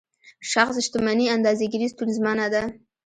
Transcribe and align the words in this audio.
شخص 0.51 0.75
شتمني 0.85 1.25
اندازه 1.35 1.65
ګیري 1.71 1.87
ستونزمنه 1.93 2.47
ده. 2.53 2.63